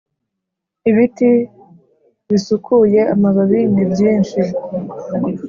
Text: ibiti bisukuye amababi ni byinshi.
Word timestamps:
ibiti 0.89 1.29
bisukuye 2.29 3.01
amababi 3.13 3.61
ni 3.73 3.83
byinshi. 3.91 4.39